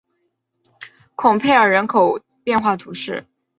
[1.15, 3.23] 孔佩尔人口变化图示